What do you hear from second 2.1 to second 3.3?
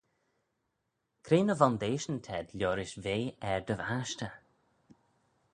t'ayd liorish ve